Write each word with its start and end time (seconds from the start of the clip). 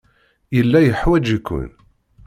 Yella 0.55 0.79
yeḥwaj-iken. 0.81 1.69